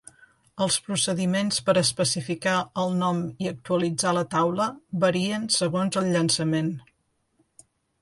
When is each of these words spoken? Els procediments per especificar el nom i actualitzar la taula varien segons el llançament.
Els 0.65 0.77
procediments 0.85 1.59
per 1.67 1.75
especificar 1.81 2.55
el 2.85 2.97
nom 3.03 3.21
i 3.45 3.51
actualitzar 3.53 4.17
la 4.21 4.27
taula 4.35 4.69
varien 5.07 5.49
segons 5.61 6.05
el 6.05 6.13
llançament. 6.19 6.77